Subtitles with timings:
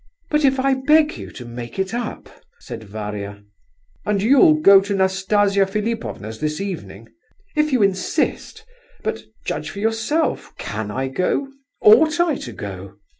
[0.31, 3.43] "But if I beg you to make it up?" said Varia.
[4.03, 7.09] "And you'll go to Nastasia Philipovna's this evening—"
[7.55, 8.65] "If you insist:
[9.03, 11.49] but, judge for yourself, can I go,
[11.83, 12.95] ought I to go?"